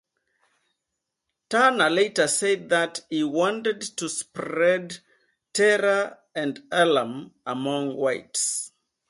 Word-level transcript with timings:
Turner 1.47 1.91
later 1.91 2.27
said 2.27 2.69
that 2.69 3.01
he 3.11 3.23
wanted 3.23 3.81
to 3.81 4.09
spread 4.09 4.97
"terror 5.53 6.17
and 6.33 6.63
alarm" 6.71 7.35
among 7.45 7.97
whites. 7.97 8.71